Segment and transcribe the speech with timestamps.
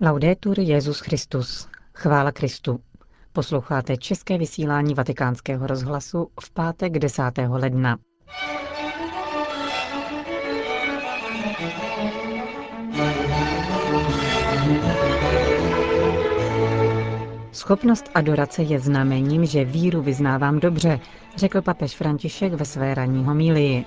[0.00, 1.68] Laudetur Jezus Christus.
[1.94, 2.80] Chvála Kristu.
[3.32, 7.22] Posloucháte české vysílání Vatikánského rozhlasu v pátek 10.
[7.48, 7.98] ledna.
[17.52, 21.00] Schopnost adorace je znamením, že víru vyznávám dobře,
[21.36, 23.84] řekl papež František ve své ranní homílii.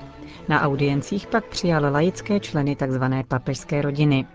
[0.49, 3.03] Na audiencích pak přijal laické členy tzv.
[3.27, 4.25] papežské rodiny.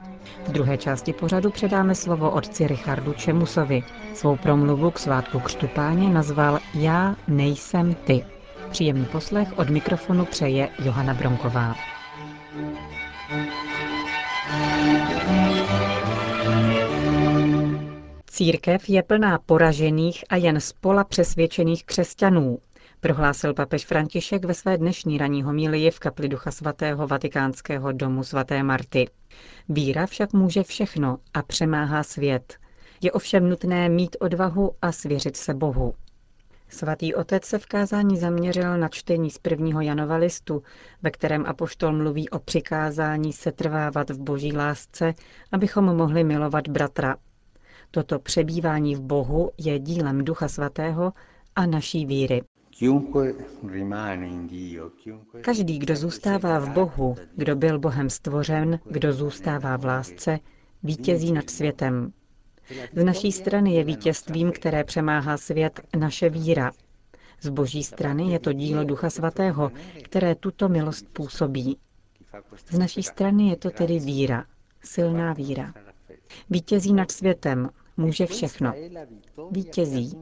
[0.48, 3.82] V druhé části pořadu předáme slovo otci Richardu Čemusovi.
[4.14, 8.24] Svou promluvu k svátku křtupáně nazval Já nejsem ty.
[8.70, 11.74] Příjemný poslech od mikrofonu přeje Johana Bronková.
[18.26, 22.58] Církev je plná poražených a jen spola přesvědčených křesťanů,
[23.00, 28.62] prohlásil papež František ve své dnešní ranní homílii v kapli Ducha Svatého Vatikánského domu svaté
[28.62, 29.08] Marty.
[29.68, 32.58] Víra však může všechno a přemáhá svět.
[33.02, 35.94] Je ovšem nutné mít odvahu a svěřit se Bohu.
[36.68, 40.62] Svatý otec se v kázání zaměřil na čtení z prvního Janova listu,
[41.02, 45.14] ve kterém apoštol mluví o přikázání setrvávat v boží lásce,
[45.52, 47.16] abychom mohli milovat bratra.
[47.90, 51.12] Toto přebývání v Bohu je dílem Ducha Svatého
[51.56, 52.42] a naší víry.
[55.40, 60.38] Každý, kdo zůstává v Bohu, kdo byl Bohem stvořen, kdo zůstává v lásce,
[60.82, 62.12] vítězí nad světem.
[62.94, 66.72] Z naší strany je vítězstvím, které přemáhá svět, naše víra.
[67.40, 71.78] Z boží strany je to dílo Ducha Svatého, které tuto milost působí.
[72.70, 74.44] Z naší strany je to tedy víra,
[74.84, 75.74] silná víra.
[76.50, 78.72] Vítězí nad světem, může všechno.
[79.50, 80.12] Vítězí.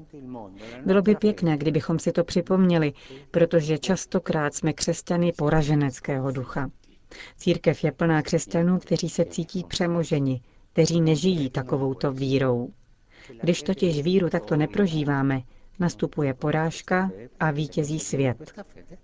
[0.87, 2.93] Bylo by pěkné, kdybychom si to připomněli,
[3.31, 6.71] protože častokrát jsme křesťany poraženeckého ducha.
[7.37, 10.41] Církev je plná křesťanů, kteří se cítí přemoženi,
[10.73, 12.69] kteří nežijí takovouto vírou.
[13.41, 15.43] Když totiž víru takto neprožíváme,
[15.79, 18.53] nastupuje porážka a vítězí svět,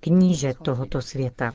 [0.00, 1.54] kníže tohoto světa.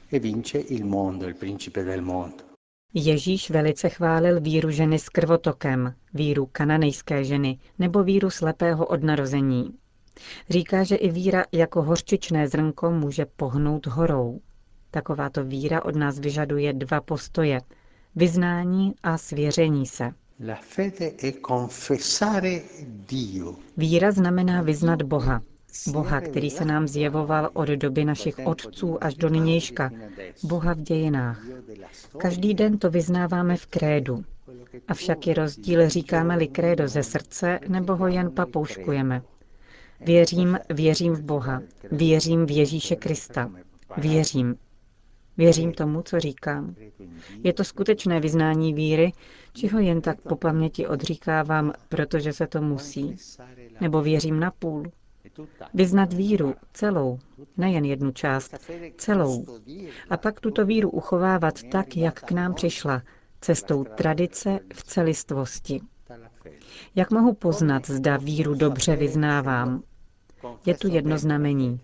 [2.98, 9.74] Ježíš velice chválil víru ženy s krvotokem, víru kananejské ženy nebo víru slepého od narození.
[10.50, 14.42] Říká, že i víra jako horčičné zrnko může pohnout horou.
[14.92, 17.62] Takováto víra od nás vyžaduje dva postoje.
[18.16, 20.12] Vyznání a svěření se.
[23.78, 25.42] Víra znamená vyznat Boha,
[25.88, 29.92] Boha, který se nám zjevoval od doby našich otců až do nynějška,
[30.44, 31.42] Boha v dějinách.
[32.18, 34.24] Každý den to vyznáváme v krédu.
[34.88, 39.22] Avšak je rozdíl, říkáme-li krédo ze srdce, nebo ho jen papouškujeme.
[40.00, 41.62] Věřím, věřím v Boha.
[41.92, 43.52] Věřím v Ježíše Krista.
[43.98, 44.56] Věřím.
[45.38, 46.76] Věřím tomu, co říkám.
[47.44, 49.14] Je to skutečné vyznání víry,
[49.54, 53.16] či ho jen tak po paměti odříkávám, protože se to musí?
[53.82, 54.92] Nebo věřím na půl?
[55.74, 57.20] Vyznat víru celou,
[57.58, 58.56] nejen jednu část,
[58.98, 59.46] celou.
[60.10, 63.02] A pak tuto víru uchovávat tak, jak k nám přišla,
[63.42, 65.82] cestou tradice v celistvosti.
[66.96, 69.84] Jak mohu poznat, zda víru dobře vyznávám?
[70.66, 71.80] Je tu jedno znamení.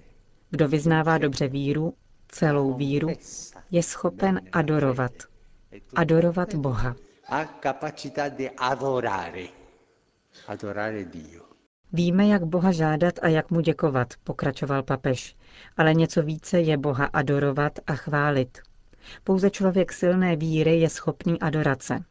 [0.50, 1.94] Kdo vyznává dobře víru,
[2.28, 3.10] celou víru,
[3.72, 5.12] je schopen adorovat.
[5.96, 6.96] Adorovat Boha.
[11.94, 15.36] Víme, jak Boha žádat a jak mu děkovat, pokračoval papež,
[15.78, 18.60] ale něco více je Boha adorovat a chválit.
[19.24, 22.04] Pouze člověk silné víry je schopný adorace.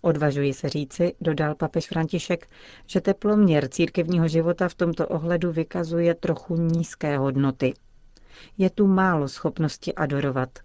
[0.00, 2.48] Odvažuji se říci, dodal papež František,
[2.86, 7.74] že teploměr církevního života v tomto ohledu vykazuje trochu nízké hodnoty.
[8.58, 10.58] Je tu málo schopnosti adorovat.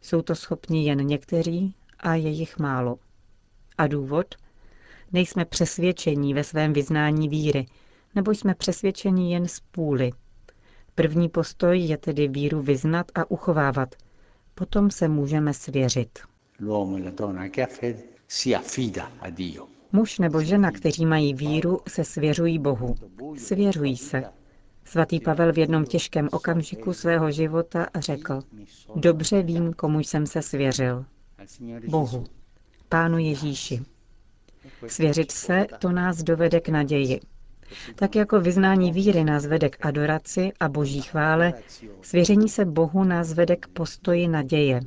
[0.00, 2.98] Jsou to schopni jen někteří a je jich málo.
[3.78, 4.34] A důvod?
[5.12, 7.66] Nejsme přesvědčení ve svém vyznání víry,
[8.14, 10.12] nebo jsme přesvědčeni jen z půly.
[10.94, 13.94] První postoj je tedy víru vyznat a uchovávat.
[14.54, 16.18] Potom se můžeme svěřit.
[19.92, 22.94] Muž nebo žena, kteří mají víru, se svěřují Bohu.
[23.36, 24.24] Svěřují se.
[24.84, 28.40] Svatý Pavel v jednom těžkém okamžiku svého života řekl,
[28.96, 31.04] dobře vím, komu jsem se svěřil.
[31.88, 32.24] Bohu,
[32.88, 33.82] Pánu Ježíši.
[34.86, 37.20] Svěřit se, to nás dovede k naději.
[37.94, 41.54] Tak jako vyznání víry nás vede k adoraci a boží chvále,
[42.02, 44.80] svěření se Bohu nás vede k postoji naděje.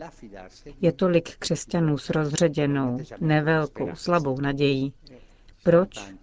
[0.82, 4.94] Je tolik křesťanů s rozředěnou, nevelkou, slabou nadějí.
[5.64, 6.14] Proč?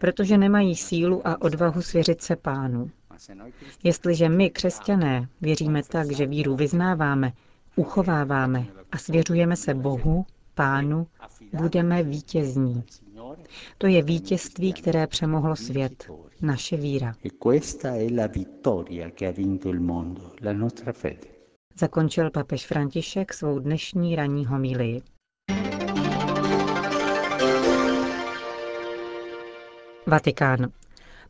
[0.00, 2.90] Protože nemají sílu a odvahu svěřit se pánu.
[3.84, 7.32] Jestliže my, křesťané, věříme tak, že víru vyznáváme,
[7.76, 11.06] uchováváme a svěřujeme se Bohu, pánu,
[11.52, 12.84] budeme vítězní.
[13.78, 16.10] To je vítězství, které přemohlo svět,
[16.42, 17.14] naše víra.
[21.78, 25.02] Zakončil papež František svou dnešní ranní homílii.
[30.06, 30.70] Vatikán.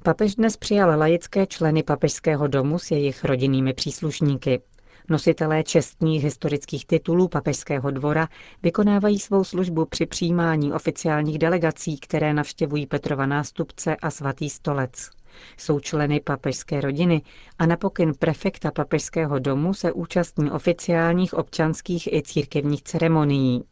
[0.03, 4.61] Papež dnes přijal laické členy papežského domu s jejich rodinnými příslušníky.
[5.09, 8.29] Nositelé čestných historických titulů papežského dvora
[8.63, 15.11] vykonávají svou službu při přijímání oficiálních delegací, které navštěvují Petrova nástupce a svatý stolec.
[15.57, 17.23] Jsou členy papežské rodiny
[17.59, 23.65] a na pokyn prefekta papežského domu se účastní oficiálních občanských i církevních ceremonií.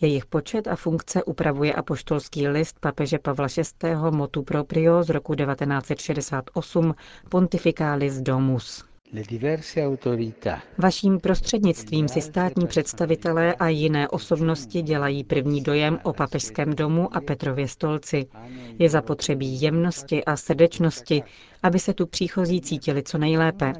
[0.00, 3.94] Jejich počet a funkce upravuje apoštolský list papeže Pavla VI.
[4.10, 6.94] motu proprio z roku 1968
[7.28, 8.91] Pontificalis Domus.
[10.78, 17.20] Vaším prostřednictvím si státní představitelé a jiné osobnosti dělají první dojem o papežském domu a
[17.20, 18.26] Petrově stolci.
[18.78, 21.22] Je zapotřebí jemnosti a srdečnosti,
[21.62, 23.72] aby se tu příchozí cítili co nejlépe.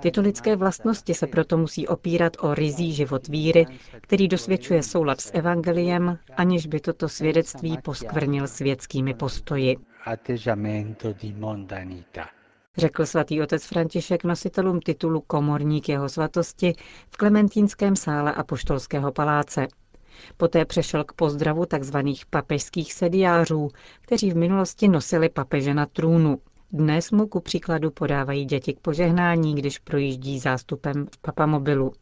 [0.00, 3.66] Tyto lidské vlastnosti se proto musí opírat o rizí život víry,
[4.00, 9.76] který dosvědčuje soulad s evangeliem, aniž by toto svědectví poskvrnil světskými postoji
[12.76, 16.74] řekl svatý otec František nositelům titulu komorník jeho svatosti
[17.10, 19.66] v Klementínském sále Apoštolského paláce.
[20.36, 21.96] Poté přešel k pozdravu tzv.
[22.30, 23.68] papežských sediářů,
[24.00, 26.38] kteří v minulosti nosili papeže na trůnu.
[26.72, 31.92] Dnes mu ku příkladu podávají děti k požehnání, když projíždí zástupem v papamobilu.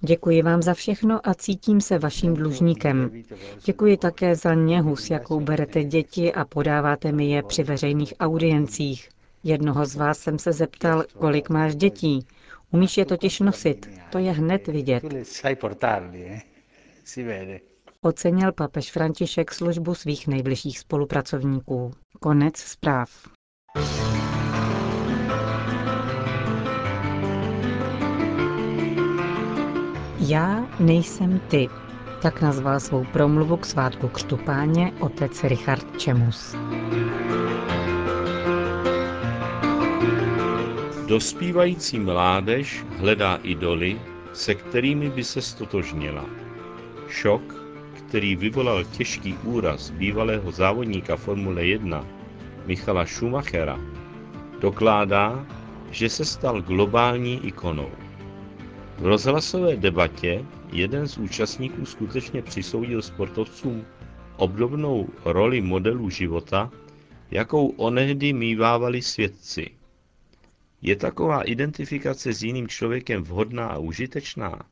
[0.00, 3.22] Děkuji vám za všechno a cítím se vaším dlužníkem.
[3.64, 9.08] Děkuji také za něhu, s jakou berete děti a podáváte mi je při veřejných audiencích.
[9.44, 12.26] Jednoho z vás jsem se zeptal, kolik máš dětí.
[12.70, 15.04] Umíš je totiž nosit, to je hned vidět.
[18.02, 21.92] Ocenil papež František službu svých nejbližších spolupracovníků.
[22.20, 23.10] Konec zpráv.
[30.30, 31.68] Já nejsem ty,
[32.22, 36.54] tak nazval svou promluvu k svátku křtu páně otec Richard Čemus.
[41.06, 44.00] Dospívající mládež hledá idoly,
[44.32, 46.24] se kterými by se stotožnila.
[47.08, 47.54] Šok,
[47.98, 52.06] který vyvolal těžký úraz bývalého závodníka Formule 1
[52.66, 53.80] Michala Schumachera,
[54.60, 55.46] dokládá,
[55.90, 57.90] že se stal globální ikonou.
[59.00, 63.86] V rozhlasové debatě jeden z účastníků skutečně přisoudil sportovcům
[64.36, 66.72] obdobnou roli modelů života,
[67.30, 69.70] jakou onehdy mývávali svědci.
[70.82, 74.62] Je taková identifikace s jiným člověkem vhodná a užitečná?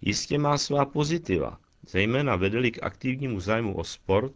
[0.00, 4.34] Jistě má svá pozitiva, zejména vedeli k aktivnímu zájmu o sport,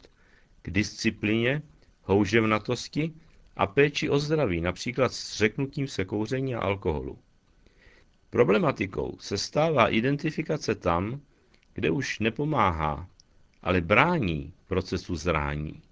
[0.63, 1.63] k disciplině,
[2.03, 3.13] houževnatosti
[3.57, 7.19] a péči o zdraví, například s řeknutím se kouření a alkoholu.
[8.37, 11.21] Problematikou se stává identifikace tam,
[11.75, 13.09] kde už nepomáhá,
[13.63, 15.83] ale brání procesu zrání.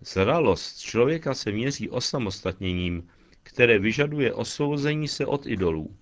[0.00, 3.08] Zralost člověka se měří osamostatněním,
[3.42, 5.96] které vyžaduje osvobození se od idolů.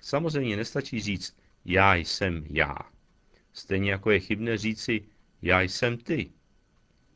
[0.00, 2.76] Samozřejmě nestačí říct já jsem já.
[3.52, 5.04] Stejně jako je chybné říci
[5.42, 6.30] já jsem ty.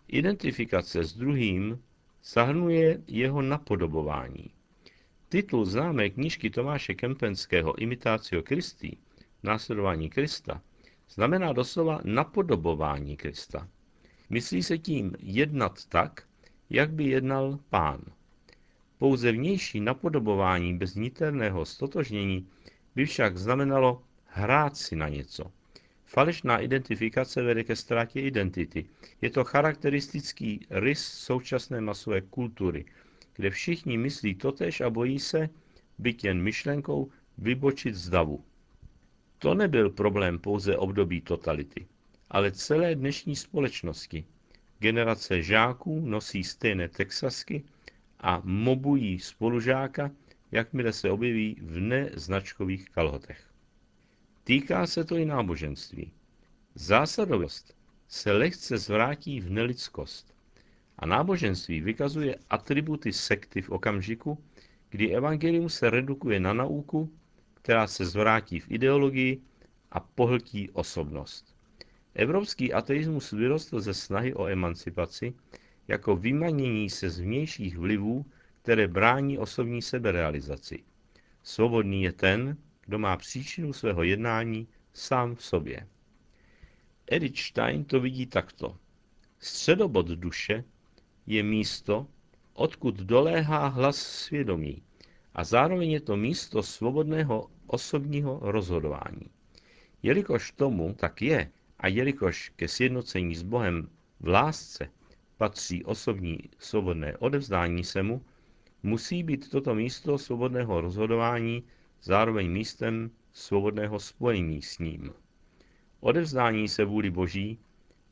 [0.08, 1.82] Identifikace s druhým
[2.22, 4.50] zahrnuje jeho napodobování.
[5.34, 8.96] Titul známé knížky Tomáše Kempenského Imitácio Christi,
[9.42, 10.62] následování Krista,
[11.10, 13.68] znamená doslova napodobování Krista.
[14.30, 16.22] Myslí se tím jednat tak,
[16.70, 18.00] jak by jednal pán.
[18.98, 22.48] Pouze vnější napodobování bez niterného stotožnění
[22.94, 25.52] by však znamenalo hrát si na něco.
[26.04, 28.86] Falešná identifikace vede ke ztrátě identity.
[29.20, 32.84] Je to charakteristický rys současné masové kultury,
[33.34, 35.48] kde všichni myslí totež a bojí se,
[35.98, 38.44] byť jen myšlenkou, vybočit z davu.
[39.38, 41.86] To nebyl problém pouze období totality,
[42.30, 44.24] ale celé dnešní společnosti.
[44.78, 47.64] Generace žáků nosí stejné texasky
[48.20, 50.10] a mobují spolužáka,
[50.52, 53.50] jakmile se objeví v neznačkových kalhotech.
[54.44, 56.12] Týká se to i náboženství.
[56.74, 57.76] Zásadovost
[58.08, 60.33] se lehce zvrátí v nelidskost.
[60.98, 64.44] A náboženství vykazuje atributy sekty v okamžiku,
[64.90, 67.12] kdy evangelium se redukuje na nauku,
[67.54, 69.40] která se zvrátí v ideologii
[69.90, 71.56] a pohltí osobnost.
[72.14, 75.34] Evropský ateismus vyrostl ze snahy o emancipaci
[75.88, 78.26] jako vymanění se z vnějších vlivů,
[78.62, 80.84] které brání osobní seberealizaci.
[81.42, 85.88] Svobodný je ten, kdo má příčinu svého jednání sám v sobě.
[87.06, 88.76] Edith Stein to vidí takto.
[89.38, 90.64] Středobod duše
[91.26, 92.06] je místo,
[92.54, 94.82] odkud doléhá hlas svědomí
[95.34, 99.30] a zároveň je to místo svobodného osobního rozhodování.
[100.02, 103.88] Jelikož tomu tak je a jelikož ke sjednocení s Bohem
[104.20, 104.88] v lásce
[105.36, 108.24] patří osobní svobodné odevzdání se mu,
[108.82, 111.64] musí být toto místo svobodného rozhodování
[112.02, 115.12] zároveň místem svobodného spojení s ním.
[116.00, 117.58] Odevzdání se vůli Boží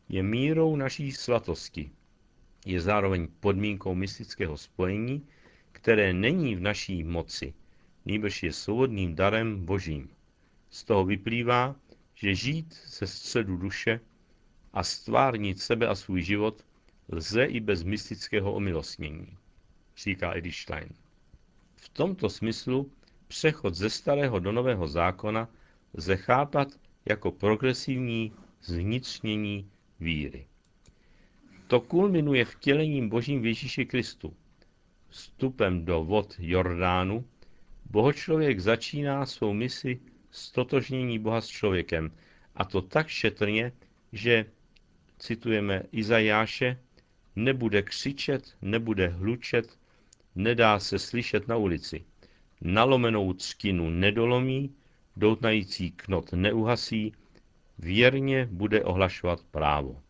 [0.09, 1.91] je mírou naší svatosti.
[2.67, 5.27] Je zároveň podmínkou mystického spojení,
[5.73, 7.55] které není v naší moci,
[8.05, 10.09] nýbrž je svobodným darem Božím.
[10.71, 11.77] Z toho vyplývá,
[12.15, 14.01] že žít ze středu duše
[14.73, 16.65] a stvárnit sebe a svůj život
[17.09, 19.39] lze i bez mystického omilostnění,
[19.97, 20.89] říká Edith Stein.
[21.77, 22.93] V tomto smyslu
[23.29, 25.49] přechod ze starého do nového zákona
[25.95, 26.69] lze chápat
[27.05, 30.47] jako progresivní zvnitřnění víry.
[31.73, 34.37] To kulminuje vtělením Božím v Ježíši Kristu.
[35.09, 37.25] Vstupem do vod Jordánu
[37.91, 40.01] bohočlověk začíná svou misi
[40.31, 42.11] stotožnění Boha s člověkem,
[42.55, 43.73] a to tak šetrně,
[44.13, 44.47] že,
[45.19, 46.79] citujeme Izajáše,
[47.37, 49.79] nebude křičet, nebude hlučet,
[50.35, 52.05] nedá se slyšet na ulici.
[52.61, 54.75] Nalomenou třtinu nedolomí,
[55.17, 57.13] doutnající knot neuhasí,
[57.79, 60.03] věrně bude ohlašovat právo.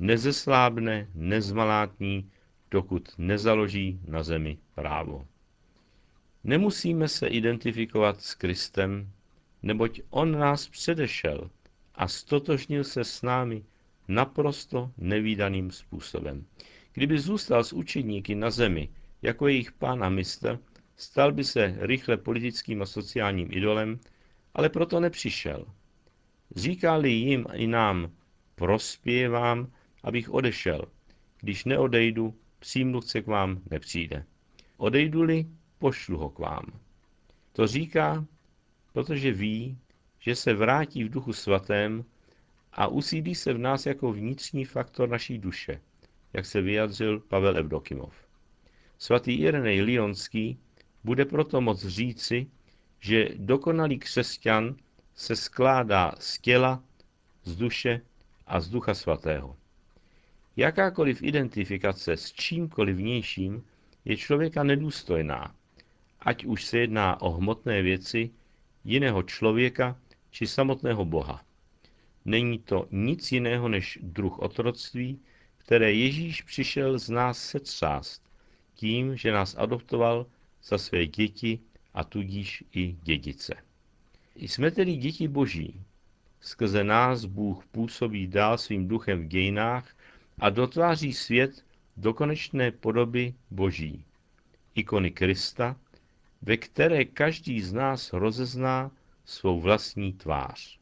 [0.00, 2.30] Nezeslábne, nezmalátní,
[2.70, 5.26] dokud nezaloží na zemi právo.
[6.44, 9.10] Nemusíme se identifikovat s Kristem,
[9.62, 11.50] neboť On nás předešel
[11.94, 13.64] a stotožnil se s námi
[14.08, 16.46] naprosto nevýdaným způsobem.
[16.92, 18.88] Kdyby zůstal s učeníky na zemi
[19.22, 20.58] jako jejich pán a mistr,
[20.96, 24.00] stal by se rychle politickým a sociálním idolem,
[24.54, 25.66] ale proto nepřišel.
[26.56, 28.10] Říkali jim i nám,
[28.54, 30.84] prospěvám, abych odešel.
[31.40, 34.24] Když neodejdu, přímluvce k vám nepřijde.
[34.76, 35.46] Odejdu-li,
[35.78, 36.66] pošlu ho k vám.
[37.52, 38.26] To říká,
[38.92, 39.78] protože ví,
[40.18, 42.04] že se vrátí v duchu svatém
[42.72, 45.80] a usídí se v nás jako vnitřní faktor naší duše,
[46.32, 48.14] jak se vyjadřil Pavel Evdokimov.
[48.98, 50.58] Svatý Irenej Lionský
[51.04, 52.46] bude proto moc říci,
[53.00, 54.76] že dokonalý křesťan
[55.14, 56.82] se skládá z těla,
[57.44, 58.00] z duše
[58.46, 59.56] a z ducha svatého.
[60.60, 63.64] Jakákoliv identifikace s čímkoliv vnějším
[64.04, 65.54] je člověka nedůstojná,
[66.20, 68.30] ať už se jedná o hmotné věci,
[68.84, 69.98] jiného člověka
[70.30, 71.44] či samotného Boha.
[72.24, 75.20] Není to nic jiného než druh otroctví,
[75.58, 78.22] které Ježíš přišel z nás setřást,
[78.74, 80.26] tím, že nás adoptoval
[80.64, 81.58] za své děti
[81.94, 83.54] a tudíž i dědice.
[84.36, 85.80] Jsme tedy děti boží.
[86.40, 89.94] Skrze nás Bůh působí dál svým duchem v dějinách
[90.40, 91.64] a dotváří svět
[91.96, 94.04] do konečné podoby boží.
[94.74, 95.76] Ikony Krista,
[96.42, 98.90] ve které každý z nás rozezná
[99.24, 100.78] svou vlastní tvář.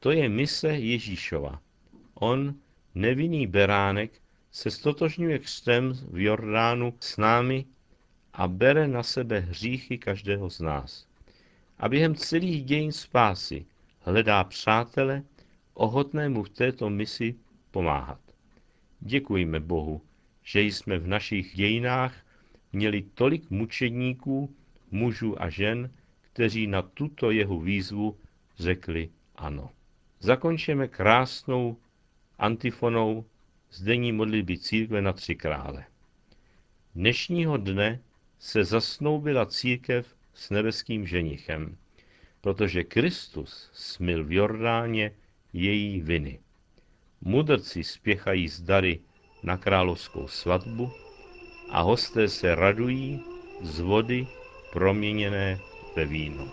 [0.00, 1.60] To je mise Ježíšova.
[2.14, 2.54] On,
[2.94, 4.20] nevinný beránek,
[4.52, 7.64] se stotožňuje křtem v Jordánu s námi
[8.32, 11.06] a bere na sebe hříchy každého z nás.
[11.78, 13.66] A během celých dějin spásy
[14.00, 15.22] hledá přátele,
[15.74, 17.34] ochotné mu v této misi
[17.70, 18.23] pomáhat.
[19.06, 20.02] Děkujeme Bohu,
[20.42, 22.16] že jsme v našich dějinách
[22.72, 24.54] měli tolik mučedníků,
[24.90, 28.16] mužů a žen, kteří na tuto jeho výzvu
[28.58, 29.70] řekli ano.
[30.20, 31.76] Zakončíme krásnou
[32.38, 33.24] antifonou
[33.70, 35.84] z denní modlitby církve na tři krále.
[36.94, 38.00] Dnešního dne
[38.38, 41.76] se zasnoubila církev s nebeským ženichem,
[42.40, 45.12] protože Kristus smil v Jordáně
[45.52, 46.38] její viny.
[47.26, 49.00] Mudrci spěchají z dary
[49.42, 50.90] na královskou svatbu
[51.70, 53.20] a hosté se radují
[53.62, 54.26] z vody
[54.72, 55.58] proměněné
[55.96, 56.48] ve víno.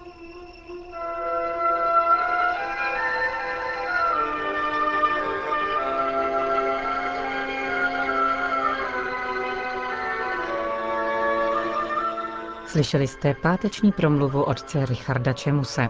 [12.68, 15.90] Slyšeli jste páteční promluvu otce Richarda Čemuse.